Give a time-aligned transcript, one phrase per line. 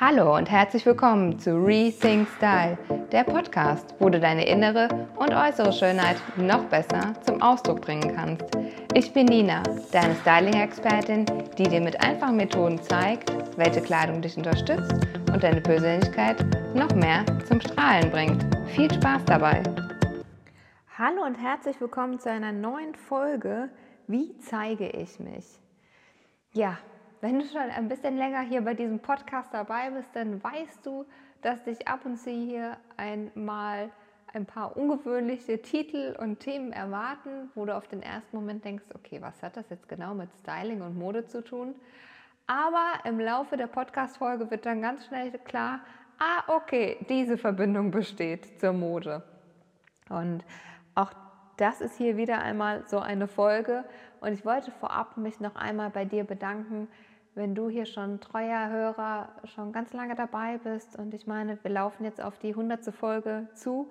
[0.00, 2.78] Hallo und herzlich willkommen zu Rethink Style,
[3.10, 8.44] der Podcast, wo du deine innere und äußere Schönheit noch besser zum Ausdruck bringen kannst.
[8.94, 11.26] Ich bin Nina, deine Styling-Expertin,
[11.58, 14.94] die dir mit einfachen Methoden zeigt, welche Kleidung dich unterstützt
[15.32, 16.46] und deine Persönlichkeit
[16.76, 18.46] noch mehr zum Strahlen bringt.
[18.68, 19.64] Viel Spaß dabei!
[20.96, 23.68] Hallo und herzlich willkommen zu einer neuen Folge
[24.06, 25.58] Wie zeige ich mich?
[26.52, 26.78] Ja,
[27.20, 31.04] wenn du schon ein bisschen länger hier bei diesem Podcast dabei bist, dann weißt du,
[31.42, 33.90] dass dich ab und zu hier einmal
[34.34, 39.20] ein paar ungewöhnliche Titel und Themen erwarten, wo du auf den ersten Moment denkst, okay,
[39.22, 41.74] was hat das jetzt genau mit Styling und Mode zu tun?
[42.46, 45.80] Aber im Laufe der Podcast-Folge wird dann ganz schnell klar,
[46.18, 49.22] ah, okay, diese Verbindung besteht zur Mode.
[50.08, 50.44] Und
[50.94, 51.12] auch
[51.56, 53.84] das ist hier wieder einmal so eine Folge.
[54.20, 56.88] Und ich wollte vorab mich noch einmal bei dir bedanken,
[57.38, 61.70] wenn du hier schon treuer Hörer schon ganz lange dabei bist und ich meine, wir
[61.70, 62.92] laufen jetzt auf die 100.
[62.92, 63.88] Folge zu.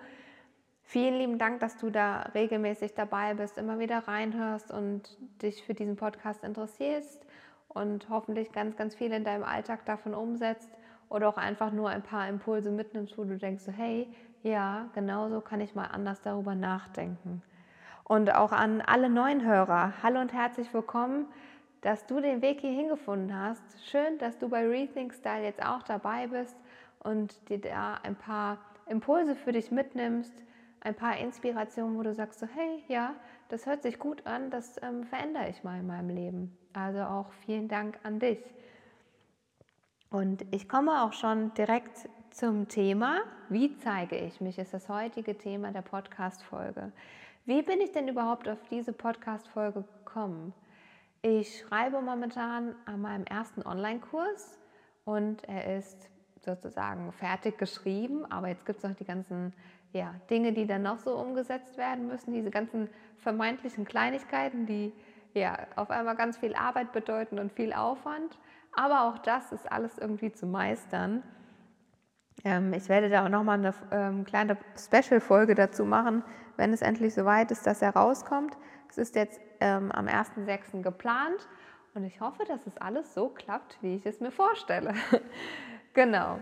[0.83, 5.73] Vielen lieben Dank, dass du da regelmäßig dabei bist, immer wieder reinhörst und dich für
[5.73, 7.25] diesen Podcast interessierst
[7.69, 10.69] und hoffentlich ganz, ganz viel in deinem Alltag davon umsetzt
[11.07, 14.09] oder auch einfach nur ein paar Impulse mitnimmst, wo du denkst, so, hey,
[14.43, 17.41] ja, genau so kann ich mal anders darüber nachdenken.
[18.03, 21.27] Und auch an alle neuen Hörer, hallo und herzlich willkommen
[21.81, 23.63] dass du den Weg hier hingefunden hast.
[23.85, 26.55] Schön, dass du bei Rethink Style jetzt auch dabei bist
[27.03, 30.33] und dir da ein paar Impulse für dich mitnimmst,
[30.81, 33.15] ein paar Inspirationen, wo du sagst so, hey, ja,
[33.49, 36.57] das hört sich gut an, das ähm, verändere ich mal in meinem Leben.
[36.73, 38.39] Also auch vielen Dank an dich.
[40.09, 45.37] Und ich komme auch schon direkt zum Thema, wie zeige ich mich, ist das heutige
[45.37, 46.91] Thema der Podcast-Folge.
[47.45, 50.53] Wie bin ich denn überhaupt auf diese Podcast-Folge gekommen?
[51.29, 54.57] Ich schreibe momentan an meinem ersten Online-Kurs
[55.03, 59.53] und er ist sozusagen fertig geschrieben, aber jetzt gibt es noch die ganzen
[59.91, 64.93] ja, Dinge, die dann noch so umgesetzt werden müssen, diese ganzen vermeintlichen Kleinigkeiten, die
[65.33, 68.39] ja auf einmal ganz viel Arbeit bedeuten und viel Aufwand.
[68.71, 71.23] Aber auch das ist alles irgendwie zu meistern.
[72.45, 76.23] Ähm, ich werde da auch nochmal eine ähm, kleine Special-Folge dazu machen,
[76.55, 78.55] wenn es endlich soweit ist, dass er rauskommt.
[78.89, 80.81] Es ist jetzt ähm, am 1.6.
[80.81, 81.47] geplant
[81.93, 84.93] und ich hoffe, dass es alles so klappt, wie ich es mir vorstelle.
[85.93, 86.39] genau.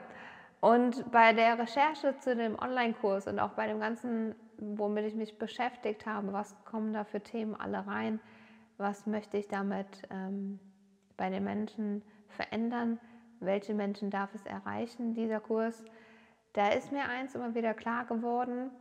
[0.62, 5.38] Und bei der Recherche zu dem Online-Kurs und auch bei dem ganzen, womit ich mich
[5.38, 8.20] beschäftigt habe, was kommen da für Themen alle rein,
[8.78, 10.60] was möchte ich damit ähm,
[11.18, 13.00] bei den Menschen verändern,
[13.40, 15.84] welche Menschen darf es erreichen, dieser Kurs,
[16.54, 18.72] da ist mir eins immer wieder klar geworden,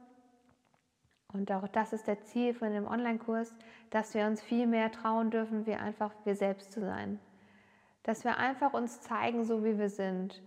[1.34, 3.55] und auch das ist der Ziel von dem Online-Kurs,
[3.91, 7.19] dass wir uns viel mehr trauen dürfen, wie einfach wir selbst zu sein.
[8.05, 10.41] Dass wir einfach uns zeigen, so wie wir sind,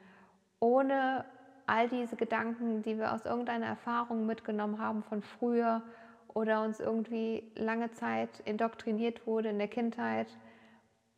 [0.60, 1.26] ohne
[1.66, 5.84] all diese Gedanken, die wir aus irgendeiner Erfahrung mitgenommen haben von früher
[6.34, 10.28] oder uns irgendwie lange Zeit indoktriniert wurde in der Kindheit,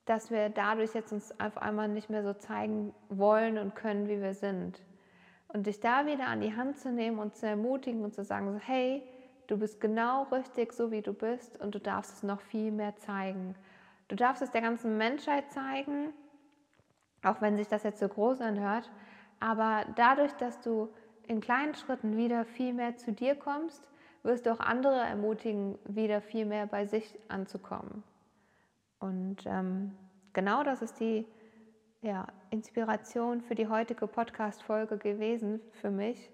[0.05, 4.19] dass wir dadurch jetzt uns auf einmal nicht mehr so zeigen wollen und können, wie
[4.19, 4.83] wir sind.
[5.49, 8.51] Und dich da wieder an die Hand zu nehmen und zu ermutigen und zu sagen,
[8.51, 9.03] so, hey,
[9.49, 12.95] Du bist genau richtig, so wie du bist und du darfst es noch viel mehr
[12.97, 13.55] zeigen.
[14.07, 16.13] Du darfst es der ganzen Menschheit zeigen,
[17.23, 18.91] auch wenn sich das jetzt so groß anhört.
[19.39, 20.89] Aber dadurch, dass du
[21.27, 23.81] in kleinen Schritten wieder viel mehr zu dir kommst,
[24.21, 28.03] wirst du auch andere ermutigen, wieder viel mehr bei sich anzukommen.
[28.99, 29.95] Und ähm,
[30.31, 31.25] genau das ist die
[32.03, 36.29] ja, Inspiration für die heutige Podcast-Folge gewesen für mich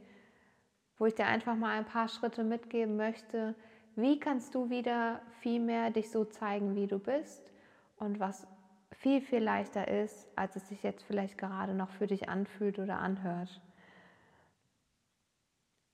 [0.98, 3.56] wo ich dir einfach mal ein paar Schritte mitgeben möchte.
[3.96, 7.52] Wie kannst du wieder viel mehr dich so zeigen, wie du bist
[7.98, 8.48] und was
[8.92, 13.00] viel, viel leichter ist, als es sich jetzt vielleicht gerade noch für dich anfühlt oder
[13.00, 13.62] anhört.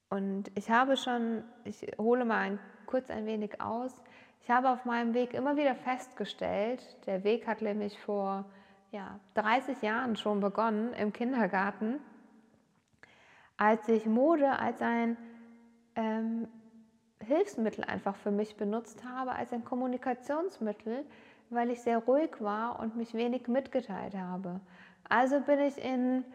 [0.10, 3.94] Und ich habe schon, ich hole mal ein, kurz ein wenig aus,
[4.44, 8.46] ich habe auf meinem Weg immer wieder festgestellt, der Weg hat nämlich vor
[8.92, 12.00] ja, 30 Jahren schon begonnen im Kindergarten
[13.62, 15.16] als ich Mode als ein
[15.96, 16.48] ähm,
[17.20, 21.06] Hilfsmittel einfach für mich benutzt habe, als ein Kommunikationsmittel,
[21.52, 24.62] weil ich sehr ruhig war und mich wenig mitgeteilt habe.
[25.08, 26.26] Also bin ich in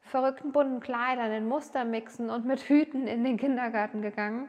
[0.00, 4.48] verrückten bunten Kleidern, in Mustermixen und mit Hüten in den Kindergarten gegangen,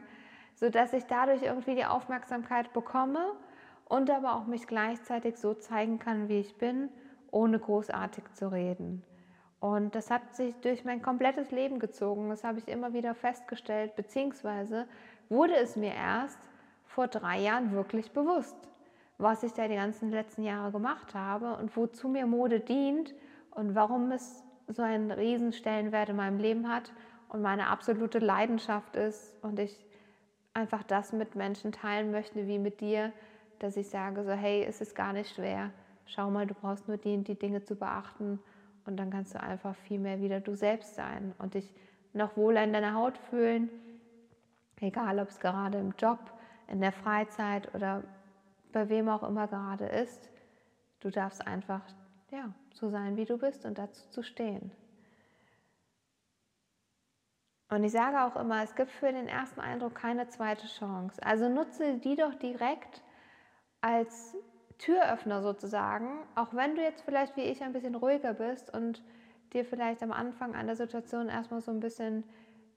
[0.54, 3.32] sodass ich dadurch irgendwie die Aufmerksamkeit bekomme
[3.84, 6.88] und aber auch mich gleichzeitig so zeigen kann, wie ich bin,
[7.30, 9.04] ohne großartig zu reden.
[9.64, 12.28] Und das hat sich durch mein komplettes Leben gezogen.
[12.28, 14.86] Das habe ich immer wieder festgestellt, beziehungsweise
[15.30, 16.38] wurde es mir erst
[16.84, 18.58] vor drei Jahren wirklich bewusst,
[19.16, 23.14] was ich da die ganzen letzten Jahre gemacht habe und wozu mir Mode dient
[23.52, 26.92] und warum es so einen riesen Stellenwert in meinem Leben hat
[27.30, 29.86] und meine absolute Leidenschaft ist und ich
[30.52, 33.14] einfach das mit Menschen teilen möchte, wie mit dir,
[33.60, 35.70] dass ich sage so, hey, es ist gar nicht schwer.
[36.04, 38.38] Schau mal, du brauchst nur die, die Dinge zu beachten
[38.86, 41.74] und dann kannst du einfach viel mehr wieder du selbst sein und dich
[42.12, 43.70] noch wohler in deiner Haut fühlen,
[44.80, 46.18] egal ob es gerade im Job,
[46.68, 48.02] in der Freizeit oder
[48.72, 50.30] bei wem auch immer gerade ist.
[51.00, 51.82] Du darfst einfach
[52.30, 54.72] ja, so sein, wie du bist und dazu zu stehen.
[57.70, 61.20] Und ich sage auch immer, es gibt für den ersten Eindruck keine zweite Chance.
[61.24, 63.02] Also nutze die doch direkt
[63.80, 64.36] als
[64.78, 69.02] Türöffner sozusagen, auch wenn du jetzt vielleicht wie ich ein bisschen ruhiger bist und
[69.52, 72.24] dir vielleicht am Anfang an der Situation erstmal so ein bisschen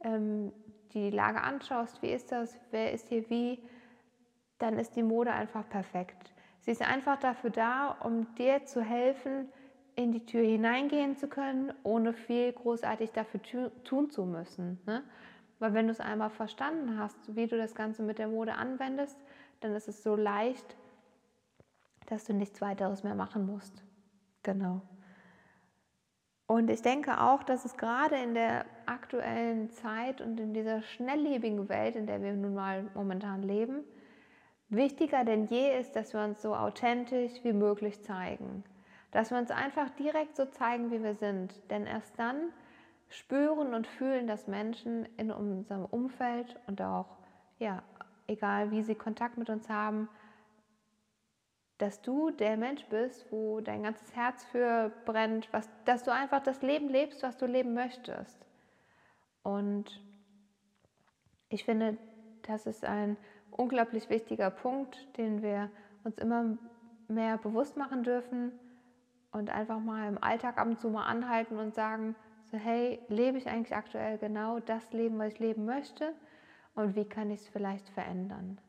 [0.01, 0.51] ähm,
[0.93, 3.59] die Lage anschaust, wie ist das, wer ist hier wie,
[4.59, 6.33] dann ist die Mode einfach perfekt.
[6.61, 9.47] Sie ist einfach dafür da, um dir zu helfen,
[9.95, 13.41] in die Tür hineingehen zu können, ohne viel großartig dafür
[13.83, 14.79] tun zu müssen.
[14.85, 15.03] Ne?
[15.59, 19.19] Weil wenn du es einmal verstanden hast, wie du das Ganze mit der Mode anwendest,
[19.59, 20.77] dann ist es so leicht,
[22.07, 23.83] dass du nichts weiteres mehr machen musst.
[24.43, 24.81] Genau.
[26.47, 31.67] Und ich denke auch, dass es gerade in der aktuellen Zeit und in dieser schnelllebigen
[31.67, 33.83] Welt, in der wir nun mal momentan leben,
[34.69, 38.63] wichtiger denn je ist, dass wir uns so authentisch wie möglich zeigen.
[39.11, 41.53] Dass wir uns einfach direkt so zeigen, wie wir sind.
[41.69, 42.53] Denn erst dann
[43.09, 47.17] spüren und fühlen das Menschen in unserem Umfeld und auch,
[47.59, 47.83] ja,
[48.27, 50.07] egal wie sie Kontakt mit uns haben,
[51.77, 56.41] dass du der Mensch bist, wo dein ganzes Herz für brennt, was, dass du einfach
[56.41, 58.45] das Leben lebst, was du leben möchtest.
[59.43, 60.01] Und
[61.49, 61.97] ich finde,
[62.41, 63.17] das ist ein
[63.51, 65.69] unglaublich wichtiger Punkt, den wir
[66.03, 66.57] uns immer
[67.07, 68.51] mehr bewusst machen dürfen
[69.31, 72.15] und einfach mal im Alltag ab und zu mal anhalten und sagen,
[72.45, 76.13] so hey, lebe ich eigentlich aktuell genau das Leben, was ich leben möchte
[76.75, 78.59] und wie kann ich es vielleicht verändern?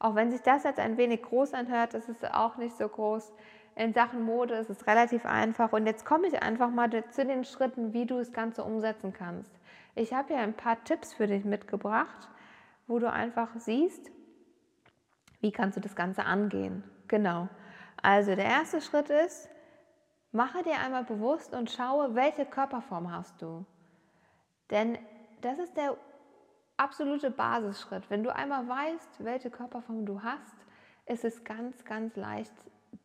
[0.00, 3.32] Auch wenn sich das jetzt ein wenig groß anhört, ist es auch nicht so groß.
[3.76, 5.72] In Sachen Mode ist es relativ einfach.
[5.72, 9.52] Und jetzt komme ich einfach mal zu den Schritten, wie du das Ganze umsetzen kannst.
[9.94, 12.28] Ich habe hier ein paar Tipps für dich mitgebracht,
[12.86, 14.10] wo du einfach siehst,
[15.40, 16.82] wie kannst du das Ganze angehen.
[17.06, 17.48] Genau.
[18.02, 19.50] Also der erste Schritt ist,
[20.32, 23.66] mache dir einmal bewusst und schaue, welche Körperform hast du.
[24.70, 24.96] Denn
[25.42, 25.94] das ist der
[26.80, 28.08] absolute Basisschritt.
[28.08, 30.56] Wenn du einmal weißt, welche Körperform du hast,
[31.06, 32.52] ist es ganz, ganz leicht,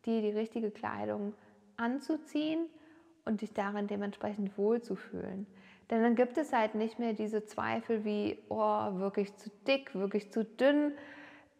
[0.06, 1.34] dir die richtige Kleidung
[1.76, 2.66] anzuziehen
[3.26, 5.46] und dich darin dementsprechend wohlzufühlen.
[5.90, 10.32] Denn dann gibt es halt nicht mehr diese Zweifel wie, oh, wirklich zu dick, wirklich
[10.32, 10.92] zu dünn,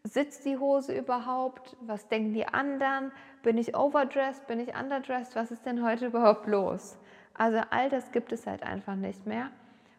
[0.03, 3.13] sitzt die Hose überhaupt, was denken die anderen,
[3.43, 6.99] bin ich overdressed, bin ich underdressed, was ist denn heute überhaupt los?
[7.35, 9.51] Also all das gibt es halt einfach nicht mehr.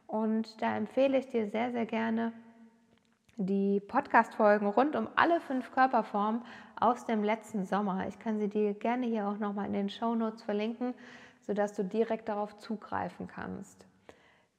[0.07, 2.33] Und da empfehle ich dir sehr, sehr gerne
[3.35, 6.41] die Podcast-Folgen rund um alle fünf Körperformen
[6.79, 8.07] aus dem letzten Sommer.
[8.07, 10.95] Ich kann sie dir gerne hier auch nochmal in den Show Notes verlinken,
[11.41, 13.85] sodass du direkt darauf zugreifen kannst.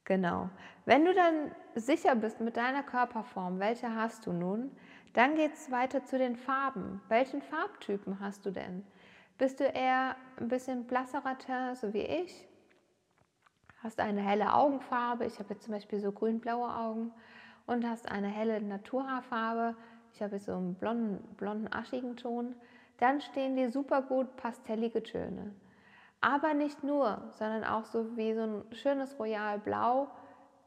[0.05, 0.49] Genau.
[0.85, 4.71] Wenn du dann sicher bist mit deiner Körperform, welche hast du nun,
[5.13, 7.01] dann geht es weiter zu den Farben.
[7.09, 8.85] Welchen Farbtypen hast du denn?
[9.37, 12.48] Bist du eher ein bisschen blasserer Teint, so wie ich?
[13.83, 17.11] Hast eine helle Augenfarbe, ich habe jetzt zum Beispiel so grün-blaue Augen
[17.65, 19.75] und hast eine helle Naturhaarfarbe,
[20.13, 22.55] ich habe jetzt so einen blonden, blonden, aschigen Ton,
[22.97, 25.53] dann stehen dir super gut pastellige Töne.
[26.21, 30.09] Aber nicht nur, sondern auch so wie so ein schönes Royalblau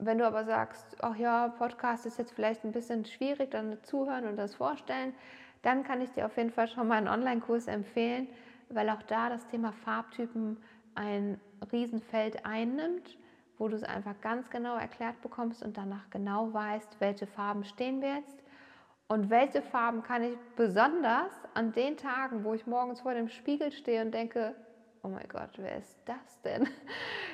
[0.00, 4.26] wenn du aber sagst, ach ja, Podcast ist jetzt vielleicht ein bisschen schwierig, dann zuhören
[4.26, 5.14] und das vorstellen,
[5.62, 8.28] dann kann ich dir auf jeden Fall schon mal einen Online-Kurs empfehlen,
[8.70, 10.56] weil auch da das Thema Farbtypen
[10.94, 11.40] ein
[11.70, 13.18] Riesenfeld einnimmt,
[13.58, 18.00] wo du es einfach ganz genau erklärt bekommst und danach genau weißt, welche Farben stehen
[18.00, 18.42] wir jetzt
[19.08, 23.72] und welche Farben kann ich besonders an den Tagen, wo ich morgens vor dem Spiegel
[23.72, 24.54] stehe und denke,
[25.02, 26.68] oh mein Gott, wer ist das denn?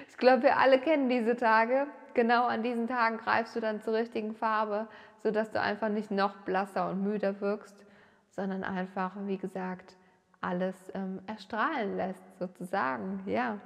[0.09, 1.87] Ich glaube, wir alle kennen diese Tage.
[2.15, 4.89] Genau an diesen Tagen greifst du dann zur richtigen Farbe,
[5.23, 7.85] sodass du einfach nicht noch blasser und müder wirkst,
[8.31, 9.95] sondern einfach, wie gesagt,
[10.41, 13.23] alles ähm, erstrahlen lässt, sozusagen.
[13.27, 13.59] Ja.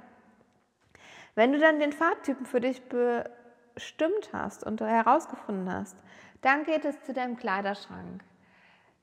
[1.35, 5.95] Wenn du dann den Farbtypen für dich bestimmt hast und herausgefunden hast,
[6.41, 8.25] dann geht es zu deinem Kleiderschrank.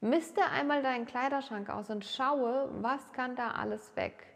[0.01, 4.27] Miste einmal deinen Kleiderschrank aus und schaue, was kann da alles weg.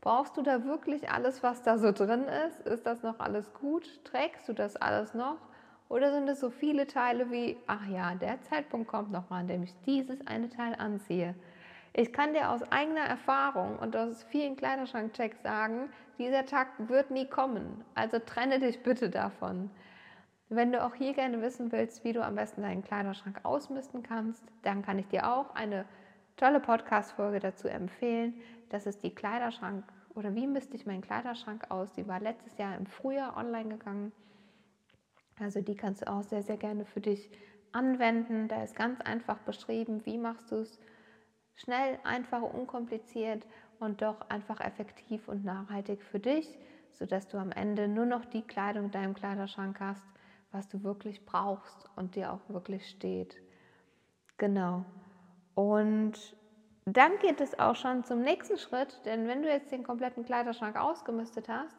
[0.00, 2.60] Brauchst du da wirklich alles, was da so drin ist?
[2.66, 4.04] Ist das noch alles gut?
[4.04, 5.38] Trägst du das alles noch?
[5.88, 9.48] Oder sind es so viele Teile wie, ach ja, der Zeitpunkt kommt noch mal, an
[9.48, 11.34] dem ich dieses eine Teil anziehe?
[11.94, 17.26] Ich kann dir aus eigener Erfahrung und aus vielen Kleiderschrankchecks sagen, dieser Tag wird nie
[17.26, 17.84] kommen.
[17.94, 19.70] Also trenne dich bitte davon.
[20.50, 24.44] Wenn du auch hier gerne wissen willst, wie du am besten deinen Kleiderschrank ausmisten kannst,
[24.62, 25.86] dann kann ich dir auch eine
[26.36, 28.34] tolle Podcast-Folge dazu empfehlen.
[28.68, 31.92] Das ist die Kleiderschrank oder wie misste ich meinen Kleiderschrank aus?
[31.92, 34.12] Die war letztes Jahr im Frühjahr online gegangen.
[35.36, 37.30] Also die kannst du auch sehr, sehr gerne für dich
[37.72, 38.48] anwenden.
[38.48, 40.78] Da ist ganz einfach beschrieben, wie machst du es
[41.54, 43.46] schnell, einfach, unkompliziert
[43.78, 46.58] und doch einfach effektiv und nachhaltig für dich,
[46.90, 50.12] sodass du am Ende nur noch die Kleidung in deinem Kleiderschrank hast,
[50.50, 53.42] was du wirklich brauchst und dir auch wirklich steht.
[54.38, 54.86] Genau.
[55.54, 56.36] Und
[56.96, 60.76] dann geht es auch schon zum nächsten Schritt, denn wenn du jetzt den kompletten Kleiderschrank
[60.76, 61.76] ausgemistet hast,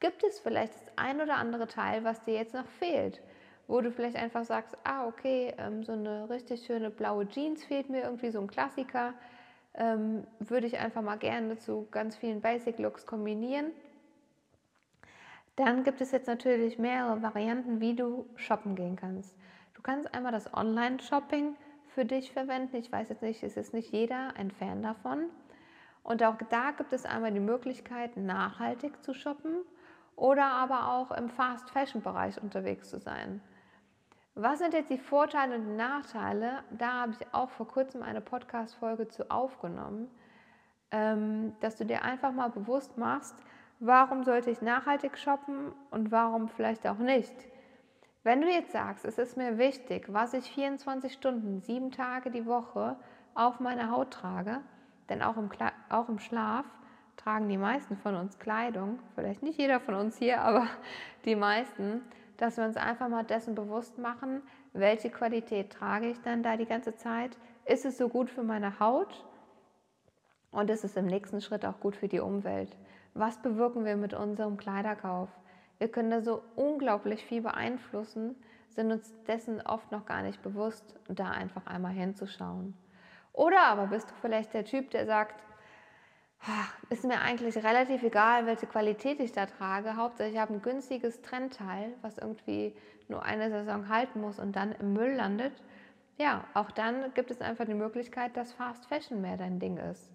[0.00, 3.22] gibt es vielleicht das ein oder andere Teil, was dir jetzt noch fehlt,
[3.68, 7.88] wo du vielleicht einfach sagst, ah okay, ähm, so eine richtig schöne blaue Jeans fehlt
[7.88, 9.14] mir, irgendwie so ein Klassiker,
[9.74, 13.70] ähm, würde ich einfach mal gerne zu ganz vielen Basic Looks kombinieren.
[15.56, 19.36] Dann gibt es jetzt natürlich mehrere Varianten, wie du shoppen gehen kannst.
[19.74, 21.56] Du kannst einmal das Online-Shopping
[21.94, 22.76] für dich verwenden.
[22.76, 25.26] Ich weiß jetzt nicht, es ist nicht jeder ein Fan davon.
[26.02, 29.62] Und auch da gibt es einmal die Möglichkeit, nachhaltig zu shoppen
[30.16, 33.40] oder aber auch im Fast Fashion Bereich unterwegs zu sein.
[34.34, 36.64] Was sind jetzt die Vorteile und Nachteile?
[36.70, 40.10] Da habe ich auch vor kurzem eine Podcast-Folge zu aufgenommen,
[40.90, 43.36] ähm, dass du dir einfach mal bewusst machst,
[43.78, 47.34] warum sollte ich nachhaltig shoppen und warum vielleicht auch nicht.
[48.24, 52.46] Wenn du jetzt sagst, es ist mir wichtig, was ich 24 Stunden, sieben Tage die
[52.46, 52.96] Woche
[53.34, 54.60] auf meiner Haut trage,
[55.08, 55.50] denn auch im,
[55.88, 56.64] auch im Schlaf
[57.16, 60.68] tragen die meisten von uns Kleidung, vielleicht nicht jeder von uns hier, aber
[61.24, 62.02] die meisten,
[62.36, 66.66] dass wir uns einfach mal dessen bewusst machen, welche Qualität trage ich dann da die
[66.66, 67.36] ganze Zeit?
[67.64, 69.24] Ist es so gut für meine Haut?
[70.52, 72.76] Und ist es im nächsten Schritt auch gut für die Umwelt?
[73.14, 75.28] Was bewirken wir mit unserem Kleiderkauf?
[75.82, 78.36] Wir können da so unglaublich viel beeinflussen,
[78.68, 82.74] sind uns dessen oft noch gar nicht bewusst, da einfach einmal hinzuschauen.
[83.32, 85.42] Oder aber bist du vielleicht der Typ, der sagt,
[86.88, 89.96] ist mir eigentlich relativ egal, welche Qualität ich da trage.
[89.96, 92.76] Hauptsache, ich habe ein günstiges Trendteil, was irgendwie
[93.08, 95.64] nur eine Saison halten muss und dann im Müll landet.
[96.16, 100.12] Ja, auch dann gibt es einfach die Möglichkeit, dass Fast Fashion mehr dein Ding ist.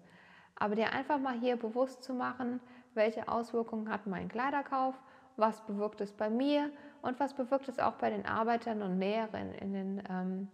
[0.56, 2.58] Aber dir einfach mal hier bewusst zu machen,
[2.94, 4.94] welche Auswirkungen hat mein Kleiderkauf,
[5.38, 6.70] was bewirkt es bei mir
[7.02, 10.48] und was bewirkt es auch bei den Arbeitern und Näheren in den ähm,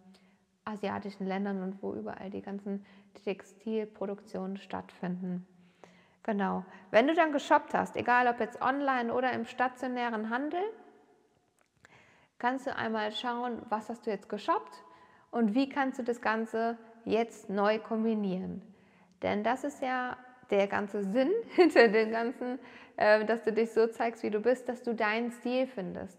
[0.64, 2.84] asiatischen Ländern und wo überall die ganzen
[3.24, 5.46] Textilproduktionen stattfinden.
[6.22, 6.64] Genau.
[6.90, 10.62] Wenn du dann geshoppt hast, egal ob jetzt online oder im stationären Handel,
[12.38, 14.84] kannst du einmal schauen, was hast du jetzt geshoppt
[15.30, 18.62] und wie kannst du das Ganze jetzt neu kombinieren.
[19.22, 20.16] Denn das ist ja
[20.54, 22.58] der ganze Sinn hinter dem Ganzen,
[22.96, 26.18] äh, dass du dich so zeigst, wie du bist, dass du deinen Stil findest.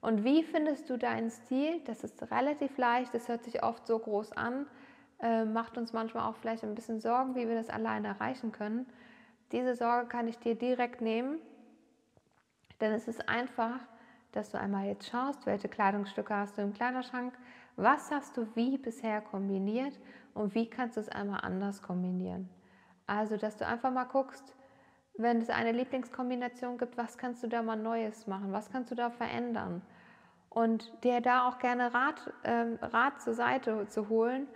[0.00, 1.80] Und wie findest du deinen Stil?
[1.84, 4.66] Das ist relativ leicht, das hört sich oft so groß an,
[5.20, 8.86] äh, macht uns manchmal auch vielleicht ein bisschen Sorgen, wie wir das alleine erreichen können.
[9.52, 11.38] Diese Sorge kann ich dir direkt nehmen,
[12.80, 13.78] denn es ist einfach,
[14.32, 17.32] dass du einmal jetzt schaust, welche Kleidungsstücke hast du im Kleiderschrank,
[17.76, 19.98] was hast du wie bisher kombiniert
[20.34, 22.50] und wie kannst du es einmal anders kombinieren.
[23.06, 24.54] Also, dass du einfach mal guckst,
[25.16, 28.94] wenn es eine Lieblingskombination gibt, was kannst du da mal Neues machen, was kannst du
[28.94, 29.82] da verändern?
[30.50, 34.48] Und dir da auch gerne Rat, ähm, Rat zur Seite zu holen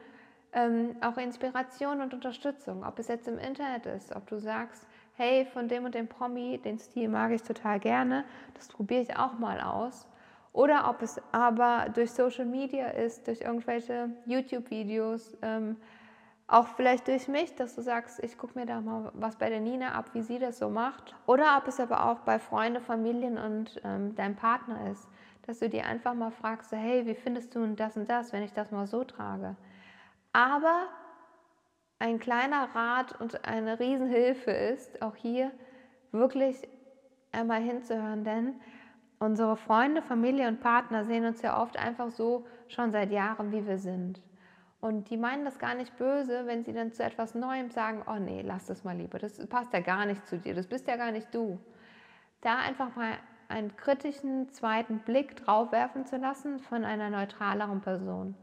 [0.52, 5.46] ähm, auch Inspiration und Unterstützung, ob es jetzt im Internet ist, ob du sagst, hey,
[5.46, 9.38] von dem und dem Promi, den Stil mag ich total gerne, das probiere ich auch
[9.38, 10.06] mal aus.
[10.52, 15.76] Oder ob es aber durch Social Media ist, durch irgendwelche YouTube-Videos, ähm,
[16.50, 19.60] auch vielleicht durch mich, dass du sagst, ich gucke mir da mal was bei der
[19.60, 21.14] Nina ab, wie sie das so macht.
[21.26, 25.08] Oder ob es aber auch bei Freunden, Familien und ähm, deinem Partner ist,
[25.46, 28.52] dass du dir einfach mal fragst, hey, wie findest du das und das, wenn ich
[28.52, 29.56] das mal so trage?
[30.32, 30.88] Aber
[32.00, 35.52] ein kleiner Rat und eine Riesenhilfe ist, auch hier
[36.10, 36.68] wirklich
[37.30, 38.60] einmal hinzuhören, denn
[39.20, 43.64] unsere Freunde, Familie und Partner sehen uns ja oft einfach so schon seit Jahren, wie
[43.66, 44.20] wir sind.
[44.80, 48.18] Und die meinen das gar nicht böse, wenn sie dann zu etwas Neuem sagen, oh
[48.18, 50.96] nee, lass das mal lieber, das passt ja gar nicht zu dir, das bist ja
[50.96, 51.60] gar nicht du.
[52.40, 53.12] Da einfach mal
[53.48, 58.34] einen kritischen zweiten Blick drauf werfen zu lassen von einer neutraleren Person.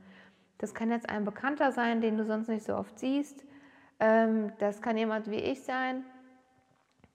[0.59, 3.43] Das kann jetzt ein Bekannter sein, den du sonst nicht so oft siehst.
[3.99, 6.03] Ähm, das kann jemand wie ich sein,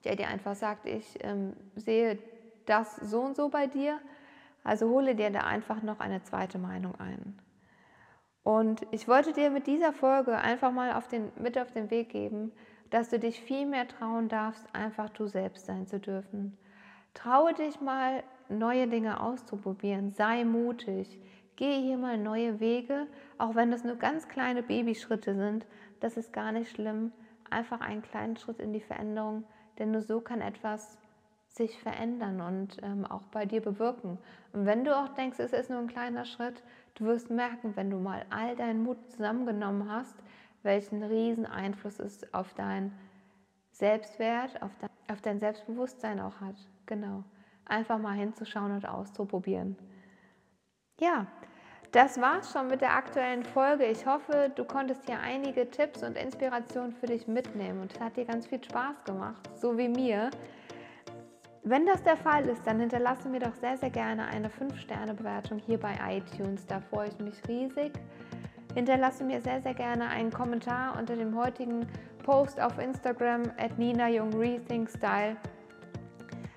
[0.03, 2.19] der dir einfach sagt, ich ähm, sehe
[2.65, 3.99] das so und so bei dir.
[4.63, 7.37] Also hole dir da einfach noch eine zweite Meinung ein.
[8.43, 12.09] Und ich wollte dir mit dieser Folge einfach mal auf den, mit auf den Weg
[12.09, 12.51] geben,
[12.89, 16.57] dass du dich viel mehr trauen darfst, einfach du selbst sein zu dürfen.
[17.13, 20.11] Traue dich mal, neue Dinge auszuprobieren.
[20.11, 21.19] Sei mutig.
[21.55, 23.07] Gehe hier mal neue Wege,
[23.37, 25.65] auch wenn das nur ganz kleine Babyschritte sind.
[25.99, 27.11] Das ist gar nicht schlimm.
[27.49, 29.43] Einfach einen kleinen Schritt in die Veränderung,
[29.77, 30.97] denn nur so kann etwas
[31.53, 34.17] sich verändern und ähm, auch bei dir bewirken.
[34.53, 36.63] Und wenn du auch denkst, es ist nur ein kleiner Schritt,
[36.95, 40.15] du wirst merken, wenn du mal all deinen Mut zusammengenommen hast,
[40.63, 42.91] welchen riesen Einfluss es auf dein
[43.71, 46.55] Selbstwert, auf dein, auf dein Selbstbewusstsein auch hat.
[46.87, 47.23] Genau.
[47.65, 49.77] Einfach mal hinzuschauen und auszuprobieren.
[50.99, 51.27] Ja,
[51.91, 53.85] das war's schon mit der aktuellen Folge.
[53.85, 58.17] Ich hoffe, du konntest hier einige Tipps und Inspirationen für dich mitnehmen und es hat
[58.17, 60.31] dir ganz viel Spaß gemacht, so wie mir.
[61.65, 65.79] Wenn das der Fall ist, dann hinterlasse mir doch sehr, sehr gerne eine 5-Sterne-Bewertung hier
[65.79, 66.65] bei iTunes.
[66.65, 67.93] Da freue ich mich riesig.
[68.73, 71.87] Hinterlasse mir sehr, sehr gerne einen Kommentar unter dem heutigen
[72.23, 74.09] Post auf Instagram at Nina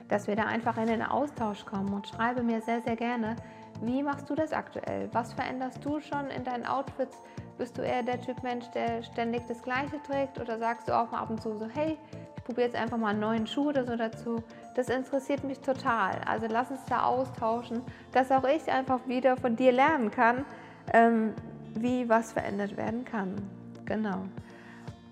[0.09, 3.37] dass wir da einfach in den Austausch kommen und schreibe mir sehr, sehr gerne,
[3.83, 5.09] wie machst du das aktuell?
[5.13, 7.23] Was veränderst du schon in deinen Outfits?
[7.59, 11.11] Bist du eher der Typ Mensch, der ständig das Gleiche trägt oder sagst du auch
[11.13, 11.97] mal ab und zu so, hey,
[12.37, 14.43] ich probiere jetzt einfach mal einen neuen Schuh oder so dazu?
[14.77, 16.21] Das interessiert mich total.
[16.27, 17.81] Also lass uns da austauschen,
[18.13, 20.45] dass auch ich einfach wieder von dir lernen kann,
[20.93, 21.33] ähm,
[21.75, 23.37] wie was verändert werden kann.
[23.87, 24.27] Genau.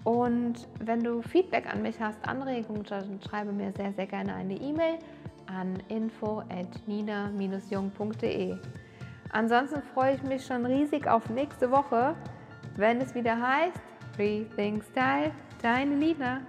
[0.05, 4.53] Und wenn du Feedback an mich hast, Anregungen, dann schreibe mir sehr, sehr gerne eine
[4.55, 4.99] E-Mail
[5.47, 8.57] an info@nina-jung.de.
[9.31, 12.15] Ansonsten freue ich mich schon riesig auf nächste Woche,
[12.77, 13.81] wenn es wieder heißt
[14.19, 15.31] Rethink Style,
[15.63, 16.43] deine Nina.